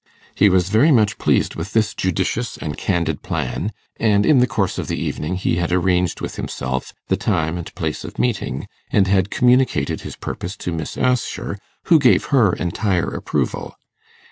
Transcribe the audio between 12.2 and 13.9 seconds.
her entire approval.